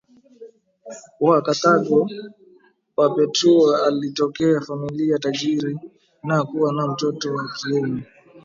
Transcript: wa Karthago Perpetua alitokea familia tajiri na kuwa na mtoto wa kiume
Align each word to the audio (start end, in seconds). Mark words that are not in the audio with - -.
wa 1.19 1.41
Karthago 1.41 2.07
Perpetua 2.95 3.85
alitokea 3.87 4.61
familia 4.61 5.19
tajiri 5.19 5.79
na 6.23 6.43
kuwa 6.43 6.73
na 6.73 6.87
mtoto 6.87 7.33
wa 7.33 7.51
kiume 7.57 8.03